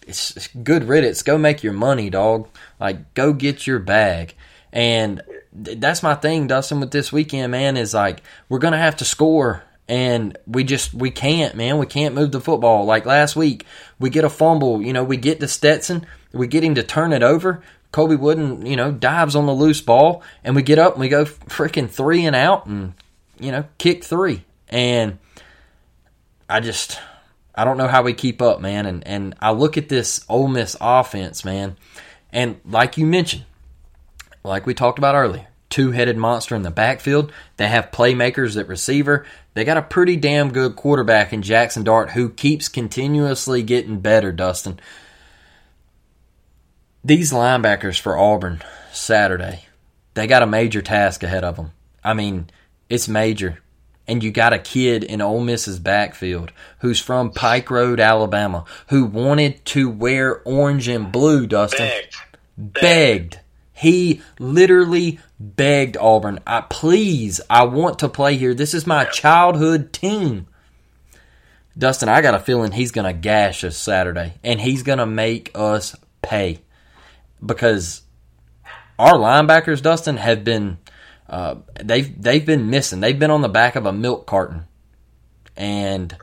[0.07, 1.23] It's, it's good riddance.
[1.23, 2.49] Go make your money, dog.
[2.79, 4.35] Like, go get your bag.
[4.73, 5.23] And
[5.65, 7.77] th- that's my thing, Dustin, with this weekend, man.
[7.77, 11.79] Is like we're gonna have to score, and we just we can't, man.
[11.79, 12.85] We can't move the football.
[12.85, 13.67] Like last week,
[13.99, 14.81] we get a fumble.
[14.81, 17.61] You know, we get to Stetson, we get him to turn it over.
[17.91, 21.09] Colby Wooden, you know, dives on the loose ball, and we get up and we
[21.09, 22.95] go freaking three and out, and
[23.41, 25.19] you know, kick three, and
[26.49, 27.01] I just
[27.53, 28.87] I don't know how we keep up, man.
[28.87, 31.77] And and I look at this Ole Miss offense, man,
[32.33, 33.45] and like you mentioned,
[34.45, 37.33] like we talked about earlier, two headed monster in the backfield.
[37.57, 39.25] They have playmakers at receiver.
[39.55, 44.33] They got a pretty damn good quarterback in Jaxson Dart who keeps continuously getting better,
[44.33, 44.79] Dustin.
[47.03, 49.65] These linebackers for Auburn Saturday,
[50.15, 51.73] they got a major task ahead of them.
[52.05, 52.51] I mean,
[52.89, 53.61] it's major
[54.11, 59.05] and you got a kid in Ole Miss's backfield who's from Pike Road, Alabama, who
[59.05, 61.89] wanted to wear orange and blue, Dustin.
[61.89, 62.17] Begged.
[62.57, 63.41] Begged.
[63.73, 68.55] He literally begged Auburn, I please, I want to play here.
[68.55, 70.47] This is my childhood team.
[71.77, 75.07] Dustin, I got a feeling he's going to gash us Saturday, and he's going to
[75.07, 76.59] make us pay
[77.45, 78.03] because
[78.99, 80.79] our linebackers, Dustin, have been
[81.29, 83.01] uh, they've they've been missing.
[83.01, 84.65] They've been on the back of a milk carton,
[85.57, 86.15] and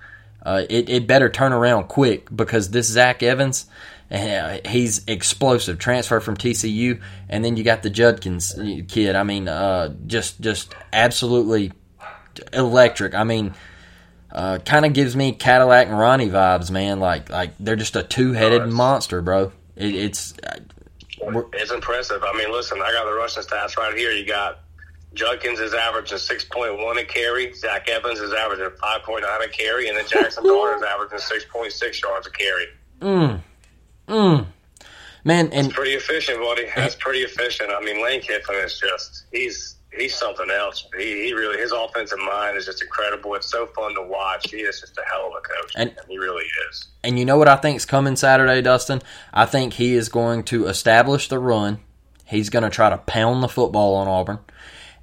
[0.43, 3.65] uh, it, it better turn around quick because this Zach Evans,
[4.11, 5.79] uh, he's explosive.
[5.79, 8.55] Transfer from TCU, and then you got the Judkins
[8.87, 9.15] kid.
[9.15, 11.71] I mean, uh, just just absolutely
[12.53, 13.13] electric.
[13.15, 13.53] I mean.
[14.29, 16.99] Uh, kind of gives me Cadillac and Ronnie vibes, man.
[16.99, 18.73] Like, like they're just a two-headed Nice.
[18.73, 19.53] monster, bro.
[19.75, 20.33] It, it's
[21.53, 22.21] It's impressive.
[22.23, 24.11] I mean, listen, I got the rushing stats right here.
[24.11, 24.59] You got
[25.13, 27.53] Judkins is averaging 6.1 a carry.
[27.53, 29.87] Zach Evans is averaging 5.9 a carry.
[29.87, 33.37] And then Jackson Garner is averaging 6.6 yards a carry.
[34.07, 34.45] Mm.
[35.23, 36.67] man, and Pretty efficient, buddy.
[36.75, 37.69] That's pretty efficient.
[37.71, 40.87] I mean, Lane Kiffin is just, he's he's something else.
[40.97, 43.35] He, he really, his offensive mind is just incredible.
[43.35, 44.49] It's so fun to watch.
[44.49, 45.73] He is just a hell of a coach.
[45.75, 46.87] And- he really is.
[47.03, 49.01] And you know what I think is coming Saturday, Dustin?
[49.33, 51.79] I think he is going to establish the run.
[52.25, 54.39] He's going to try to pound the football on Auburn.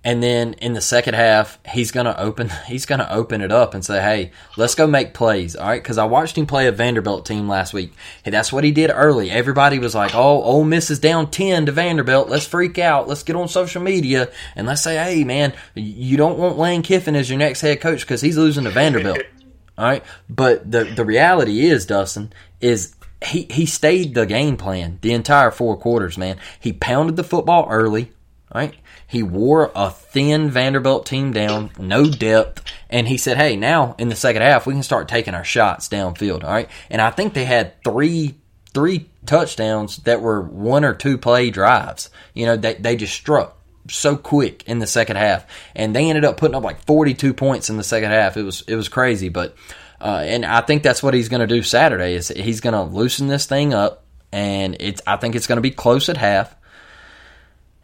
[0.04, 3.50] And then in the second half, he's going to open he's going to open it
[3.50, 5.82] up and say, "Hey, let's go make plays." All right?
[5.82, 7.94] Cuz I watched him play a Vanderbilt team last week.
[8.22, 9.30] Hey, that's what he did early.
[9.30, 12.28] Everybody was like, "Oh, Ole Miss is down 10 to Vanderbilt.
[12.28, 13.08] Let's freak out.
[13.08, 17.16] Let's get on social media and let's say, "Hey, man, you don't want Lane Kiffin
[17.16, 19.22] as your next head coach cuz he's losing to Vanderbilt."
[19.78, 24.98] All right, but the the reality is, Dustin, is he he stayed the game plan
[25.00, 26.16] the entire four quarters.
[26.16, 28.12] Man, he pounded the football early.
[28.52, 28.74] All right,
[29.14, 34.08] he wore a thin Vanderbilt team down, no depth, and he said, "Hey, now in
[34.08, 37.32] the second half, we can start taking our shots downfield." All right, and I think
[37.32, 38.34] they had three
[38.74, 42.10] three touchdowns that were one or two play drives.
[42.34, 43.56] You know, they they just struck
[43.88, 47.70] so quick in the second half, and they ended up putting up like 42 points
[47.70, 48.36] in the second half.
[48.36, 49.54] It was it was crazy, but
[50.00, 52.14] uh, and I think that's what he's going to do Saturday.
[52.14, 55.62] Is he's going to loosen this thing up, and it's I think it's going to
[55.62, 56.54] be close at half,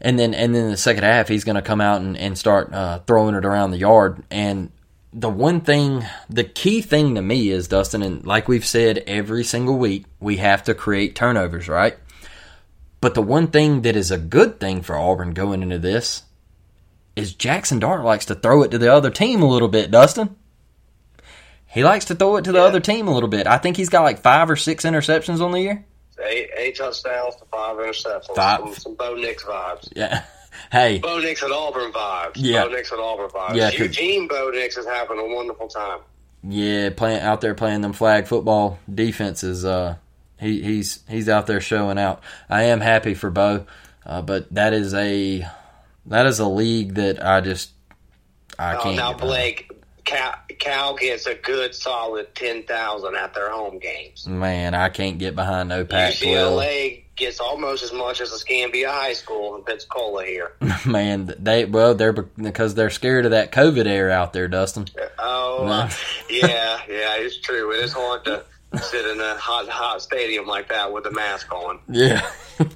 [0.01, 2.73] and then and then the second half he's going to come out and, and start
[2.73, 4.23] uh, throwing it around the yard.
[4.31, 4.71] And
[5.13, 9.45] the one thing, the key thing to me is Dustin, and like we've said every
[9.45, 11.97] single week, we have to create turnovers, right?
[13.01, 16.23] But the one thing that is a good thing for Auburn going into this
[17.17, 20.37] is Jaxson Dart likes to throw it to the other team a little bit, Dustin.
[21.67, 23.47] he likes to throw it to the other team a little bit.
[23.47, 25.85] I think he's got like five or six interceptions on the year.
[26.23, 28.35] Eight, eight touchdowns to five interceptions.
[28.37, 28.61] Five.
[28.61, 29.89] Some, some Bo Nix vibes.
[29.95, 30.25] Yeah.
[30.73, 32.33] Hey, Bo Nix at Auburn vibes.
[32.35, 32.65] Yeah.
[32.65, 33.55] Bo Nix at Auburn vibes.
[33.55, 36.01] Yeah, Eugene Bo Nix is having a wonderful time.
[36.43, 39.65] yeah, playing out there playing them flag football defenses.
[39.65, 39.97] Uh,
[40.39, 42.21] he he's he's out there showing out.
[42.49, 43.65] I am happy for Bo,
[44.05, 45.47] uh, but that is a
[46.07, 47.71] that is a league that I just
[48.59, 48.97] I Oh, can't.
[48.97, 49.13] now.
[49.13, 49.71] Blake,
[50.11, 54.27] Cal, Cal gets a good solid ten thousand at their home games.
[54.27, 56.35] Man, I can't get behind no Pac-12.
[56.35, 60.51] UCLA gets almost as much as Escambia High School in Pensacola here.
[60.85, 64.87] Man, they well they're because they're scared of that COVID air out there, Dustin.
[65.21, 65.73] Oh, No.
[65.73, 65.91] uh,
[66.31, 67.71] yeah, yeah, it's true.
[67.73, 68.43] It is hard to
[68.83, 71.79] sit in a hot, hot stadium like that with a mask on.
[71.89, 72.29] Yeah.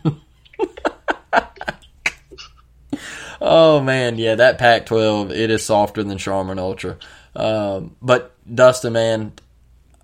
[3.40, 6.96] oh man, yeah, that Pac-12 it is softer than Charmin Ultra.
[7.36, 9.32] Um, but Dustin, man,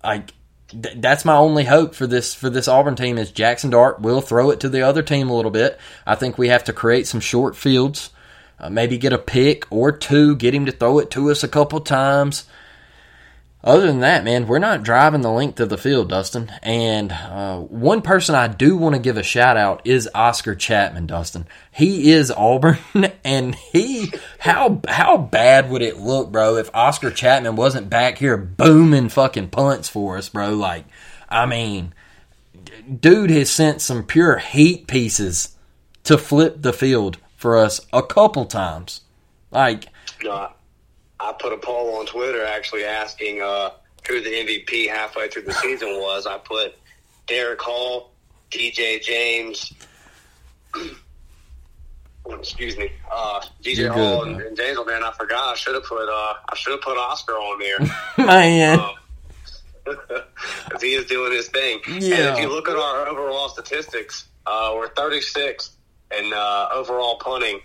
[0.03, 0.25] I
[0.69, 4.21] th- that's my only hope for this for this Auburn team is Jaxson Dart will
[4.21, 5.79] throw it to the other team a little bit.
[6.05, 8.09] I think we have to create some short fields,
[8.59, 11.47] uh, maybe get a pick or two, get him to throw it to us a
[11.47, 12.45] couple times.
[13.63, 16.51] Other than that, man, we're not driving the length of the field, Dustin.
[16.63, 21.05] And uh, one person I do want to give a shout out is Oscar Chapman,
[21.05, 21.45] Dustin.
[21.71, 22.79] He is Auburn,
[23.23, 28.35] and he how how bad would it look, bro, if Oscar Chapman wasn't back here
[28.35, 30.55] booming fucking punts for us, bro?
[30.55, 30.85] Like,
[31.29, 31.93] I mean,
[32.99, 35.55] dude has sent some pure heat pieces
[36.03, 39.01] to flip the field for us a couple times.
[39.51, 39.85] Like,
[41.29, 43.71] I, put a poll on Twitter actually asking uh,
[44.07, 46.25] who the MVP halfway through the season was.
[46.25, 46.75] I put
[47.27, 48.11] Derick Hall,
[48.49, 49.71] DJ James.
[52.29, 54.77] Excuse me, uh, DJ You're Hall good, and, and James.
[54.85, 55.49] Man, I forgot.
[55.53, 56.07] I should have put.
[56.07, 58.25] Uh, I should have put Oscar on there.
[58.25, 58.95] man, Um,
[60.69, 61.81] 'cause he is doing his thing.
[61.87, 62.15] Yeah.
[62.29, 65.71] And if you look at our overall statistics, uh, we're 36
[66.19, 67.59] in uh, overall punting.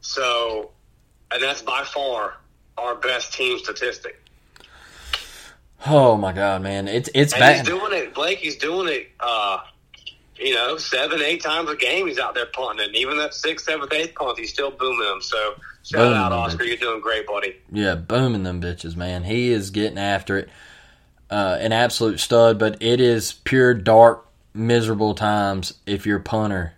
[0.00, 0.70] So,
[1.30, 2.36] and that's by far
[2.78, 4.20] our best team statistic.
[5.86, 7.56] oh my god, man, it's it's And bad.
[7.58, 8.38] he's doing it, Blake.
[8.38, 9.08] He's doing it.
[9.20, 9.58] Uh,
[10.36, 12.06] you know, seven, eight times a game.
[12.06, 15.20] He's out there punting, and even that sixth, seventh, eighth punt, he's still booming them.
[15.20, 16.62] So, shout Booming out, Oscar.
[16.64, 17.56] You're doing great, buddy.
[17.72, 19.24] Yeah, booming them bitches, man.
[19.24, 20.48] He is getting after it.
[21.30, 26.74] Uh, an absolute stud, but it is pure dark, miserable times if your punter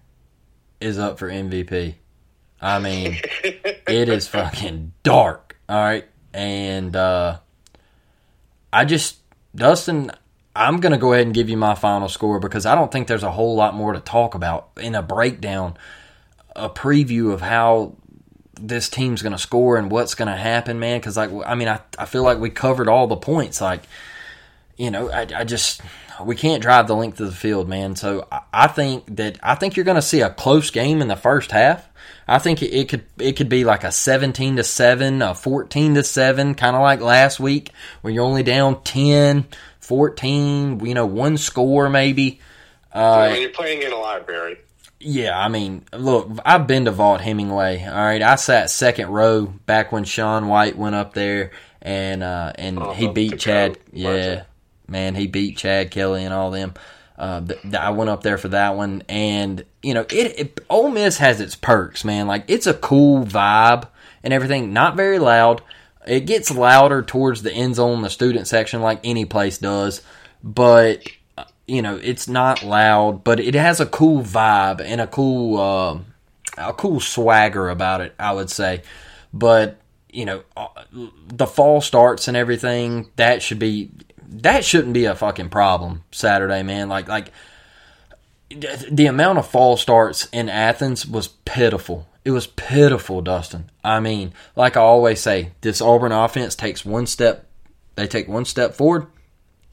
[0.81, 1.95] is up for MVP.
[2.63, 5.50] I mean, it is fucking dark.
[5.71, 6.05] All right,
[6.35, 7.39] and uh,
[8.73, 9.19] I just
[9.55, 10.11] Dustin,
[10.57, 13.23] I'm gonna go ahead and give you my final score because I don't think there's
[13.23, 15.77] a whole lot more to talk about in a breakdown,
[16.57, 17.95] a preview of how
[18.61, 20.99] this team's going to score and what's going to happen, man.
[20.99, 23.61] Because like, I mean, I I feel like we covered all the points.
[23.61, 23.83] Like,
[24.77, 25.83] you know, I, I just
[26.25, 27.95] we can't drive the length of the field, man.
[27.95, 31.07] So I, I think that I think you're going to see a close game in
[31.07, 31.89] the first half.
[32.31, 35.95] I think it, it could it could be like a 17 to 7, a 14
[35.95, 37.71] to 7, kind of like last week
[38.01, 39.47] where you're only down 10,
[39.81, 42.41] 14, you know, one score maybe.
[42.93, 44.59] I mean, you're playing in a library.
[45.01, 47.85] Yeah, I mean, look, I've been to Vaught-Hemingway.
[47.85, 52.53] All right, I sat second row back when Sean White went up there, and uh,
[52.57, 53.39] and Oh, he beat.
[53.39, 53.79] Chad.
[53.93, 54.43] Yeah,
[54.87, 56.75] man, he beat Chad Kelly and all them.
[57.21, 60.89] Uh, th- I went up there for that one, and you know, it, it Ole
[60.89, 62.27] Miss has its perks, man.
[62.27, 63.87] Like it's a cool vibe
[64.25, 64.73] and everything.
[64.73, 65.61] Not very loud.
[66.07, 70.01] It gets louder towards the end zone, the student section, like any place does,
[70.43, 71.07] but
[71.37, 75.61] uh, you know, it's not loud, but it has a cool vibe and a cool,
[75.61, 75.99] uh,
[76.57, 78.15] a cool swagger about it.
[78.19, 78.83] I would say,
[79.31, 79.79] but
[80.11, 80.69] you know, uh,
[81.29, 83.91] the fall starts and everything that should be
[84.31, 86.89] that shouldn't be a fucking problem Saturday, man.
[86.89, 87.33] Like like
[88.49, 92.09] the amount of fall starts in Athens was pitiful.
[92.25, 93.71] It was pitiful, Dustin.
[93.83, 97.47] I mean, like I always say, this Auburn offense takes one step,
[97.97, 99.07] they take one step forward,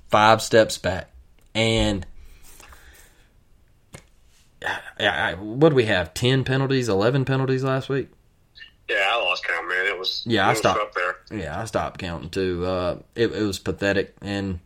[0.09, 1.09] five steps back.
[1.53, 2.05] And
[4.99, 6.13] I, what do we have?
[6.13, 8.09] 10 penalties, 11 penalties last week?
[8.89, 9.85] Yeah, I lost count, man.
[9.85, 10.79] It was Yeah, I was stopped.
[10.79, 11.39] up there.
[11.39, 12.65] Yeah, I stopped counting too.
[12.65, 14.59] Uh, it, it was pathetic, and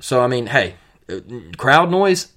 [0.00, 0.74] so I mean, hey,
[1.08, 1.20] uh,
[1.56, 2.28] crowd noise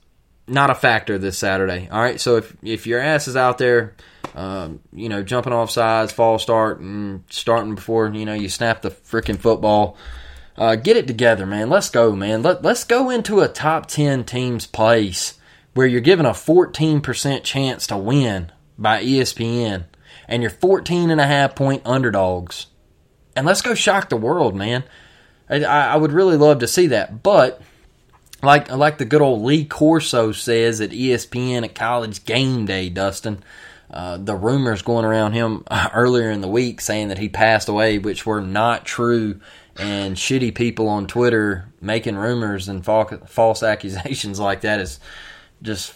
[0.47, 1.89] not a factor this Saturday.
[1.91, 3.95] All right, so if if your ass is out there,
[4.35, 8.81] um, you know, jumping off sides, fall start, and starting before you know you snap
[8.81, 9.97] the freaking football.
[10.55, 11.69] Uh, get it together, man.
[11.69, 12.41] Let's go, man.
[12.41, 15.35] Let, let's go into a top 10 teams place
[15.75, 19.83] where you're given a 14% chance to win by ESPN
[20.27, 22.67] and you're 14 and a half point underdogs.
[23.35, 24.83] And let's go shock the world, man.
[25.49, 27.61] I, I would really love to see that, but
[28.43, 33.43] like like the good old Lee Corso says at ESPN at College Game Day, Dustin.
[33.89, 35.63] Uh, the rumors going around him
[35.93, 39.39] earlier in the week saying that he passed away, which were not true,
[39.77, 44.99] and shitty people on Twitter making rumors and false accusations like that is
[45.61, 45.93] just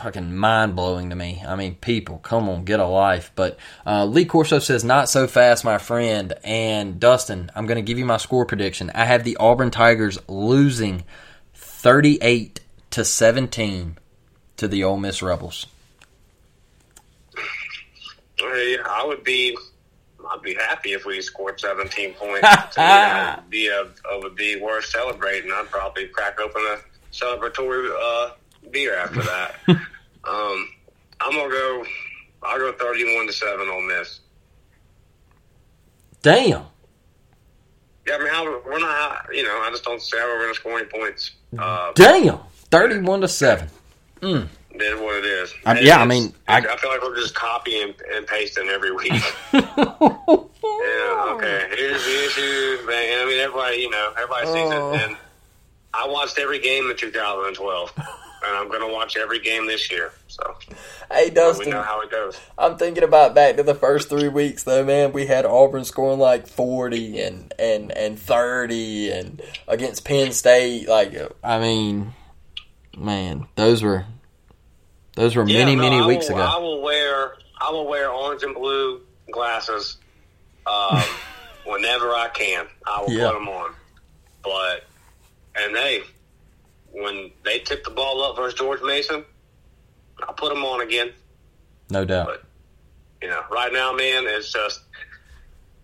[0.00, 1.42] fucking mind blowing to me.
[1.46, 3.32] I mean, people, come on, get a life.
[3.34, 7.82] But uh, Lee Corso says, "Not so fast, my friend." And Dustin, I'm going to
[7.82, 8.90] give you my score prediction.
[8.94, 11.04] I have the Auburn Tigers losing
[11.54, 13.98] 38 to 17
[14.56, 15.66] to the Ole Miss Rebels.
[18.42, 19.56] I would be.
[20.30, 22.46] I'd be happy if we scored 17 points.
[22.74, 25.50] to me, be a, it would be worth celebrating.
[25.50, 26.78] I'd probably crack open a
[27.12, 28.34] celebratory uh,
[28.70, 29.54] beer after that.
[30.24, 30.68] um,
[31.20, 31.84] I'm gonna go.
[32.42, 34.20] I'll go 31 to seven on this.
[36.22, 36.64] Damn.
[38.06, 39.26] Yeah, I mean, how, we're not.
[39.32, 41.32] You know, I just don't see how we're gonna score any points.
[41.58, 42.38] Uh, Damn.
[42.70, 43.68] 31 to seven.
[44.20, 44.48] Mm.
[44.72, 45.52] It is what it is.
[45.66, 49.12] I, yeah, I mean, I, I, feel like we're just copying and pasting every week.
[49.52, 49.60] yeah,
[51.34, 51.66] okay.
[51.76, 53.20] Here's the issue, man.
[53.20, 54.94] I mean, everybody, you know, everybody sees oh.
[54.94, 55.16] it, and
[55.92, 57.92] I watched every game in 2012,
[58.46, 60.12] and I'm going to watch every game this year.
[60.28, 60.56] So,
[61.10, 62.38] hey, Dustin, we know how it goes.
[62.56, 65.12] I'm thinking about back to the first three weeks, though, man.
[65.12, 70.88] We had Auburn scoring like 40 and and and 30, and against Penn State.
[70.88, 71.14] Like,
[71.44, 72.14] I mean,
[72.96, 74.06] man, those were
[75.16, 76.44] those were many, no, many weeks will, ago.
[76.44, 79.98] I will wear I will wear orange and blue glasses
[80.66, 81.02] um,
[81.64, 82.66] whenever I can.
[82.86, 83.26] I will yeah.
[83.28, 83.74] put them on,
[84.42, 84.84] but
[85.56, 86.02] and hey,
[86.92, 89.24] when they tip the ball up versus George Mason,
[90.22, 91.12] I'll put them on again.
[91.90, 92.26] No doubt.
[92.26, 92.42] But,
[93.22, 94.80] you know, right now, man, it's just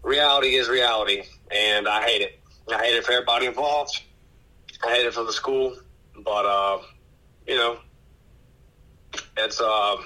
[0.02, 2.40] reality is reality, and I hate it.
[2.72, 4.02] I hate it for everybody involved.
[4.86, 5.76] I hate it for the school,
[6.24, 6.78] but uh,
[7.46, 7.78] you know,
[9.36, 9.96] it's uh,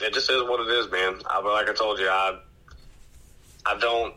[0.00, 1.20] it just is what it is, man.
[1.26, 2.38] I, like I told you, I
[3.64, 4.14] I don't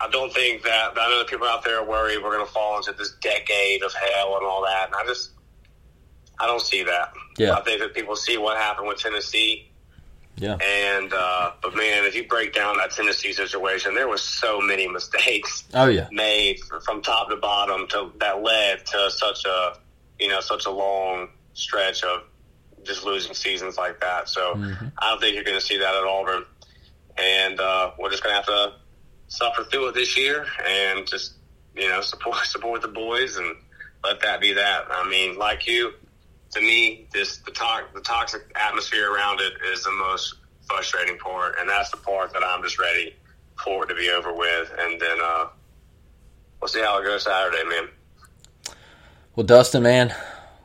[0.00, 2.52] I don't think that I know that people out there are worried we're going to
[2.52, 4.86] fall into this decade of hell and all that.
[4.86, 5.30] And I just,
[6.38, 7.12] I don't see that.
[7.38, 7.52] Yeah.
[7.52, 9.70] I think that people see what happened with Tennessee.
[10.36, 10.56] Yeah.
[10.56, 14.88] And, uh, but man, if you break down that Tennessee situation, there was so many
[14.88, 15.62] mistakes.
[15.72, 16.08] Oh yeah.
[16.10, 19.78] Made from top to bottom to that led to such a,
[20.18, 22.24] you know, such a long stretch of
[22.82, 24.28] just losing seasons like that.
[24.28, 24.86] So mm-hmm.
[24.98, 26.44] I don't think you're going to see that at Auburn.
[27.16, 28.72] And, uh, we're just going to have to,
[29.34, 31.34] suffer through it this year and just
[31.74, 33.56] you know support support the boys and
[34.02, 34.84] let that be that.
[34.90, 35.94] I mean, like you,
[36.52, 40.34] to me, this the to- the toxic atmosphere around it is the most
[40.66, 43.14] frustrating part, and that's the part that I'm just ready
[43.62, 45.46] for it to be over with, and then uh,
[46.60, 47.88] we'll see how it goes Saturday, man.
[49.36, 50.14] Well, Dustin, man,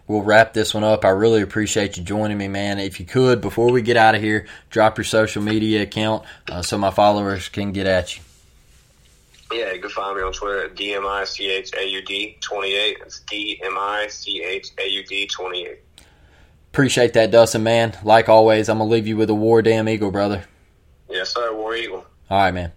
[0.08, 1.06] we'll wrap this one up.
[1.06, 2.80] I really appreciate you joining me, man.
[2.80, 6.62] If you could, before we get out of here, drop your social media account uh,
[6.62, 8.24] so my followers can get at you.
[9.52, 13.02] Yeah, you can find me on Twitter at DMICHAUD28.
[13.02, 15.78] It's D-M-I-C-H-A-U-D-28.
[16.72, 17.98] Appreciate that, Dustin, man.
[18.04, 20.44] Like always, I'm going to leave you with a War Damn Eagle, brother.
[21.10, 21.52] Yes, sir.
[21.56, 22.06] War Eagle.
[22.30, 22.74] All right, man.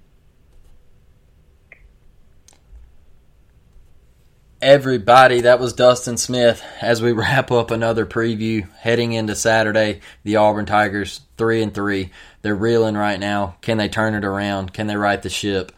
[4.63, 6.65] Everybody, that was Dustin Smith.
[6.81, 12.09] As we wrap up another preview heading into Saturday, the Auburn Tigers, 3 and 3.
[12.41, 13.57] They're reeling right now.
[13.61, 14.73] Can they turn it around?
[14.73, 15.71] Can they right the ship?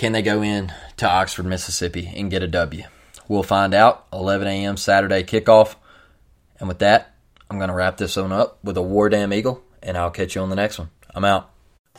[0.00, 2.84] Can they go in to Oxford, Mississippi and get a W?
[3.28, 4.06] We'll find out.
[4.14, 4.78] 11 a.m.
[4.78, 5.76] Saturday kickoff.
[6.58, 7.14] And with that,
[7.50, 10.34] I'm going to wrap this one up with a War Damn Eagle, and I'll catch
[10.34, 10.88] you on the next one.
[11.14, 11.50] I'm out.